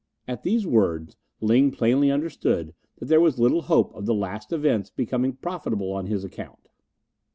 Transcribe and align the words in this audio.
At 0.27 0.41
these 0.41 0.65
words 0.65 1.15
Ling 1.41 1.69
plainly 1.69 2.09
understood 2.09 2.73
that 2.97 3.05
there 3.05 3.21
was 3.21 3.37
little 3.37 3.61
hope 3.61 3.93
of 3.93 4.07
the 4.07 4.15
last 4.15 4.51
events 4.51 4.89
becoming 4.89 5.33
profitable 5.33 5.91
on 5.91 6.07
his 6.07 6.23
account. 6.23 6.69